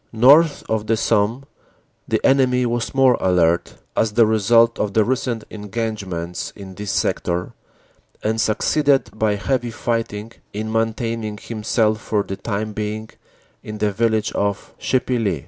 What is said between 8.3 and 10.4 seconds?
succeeded by heavy fighting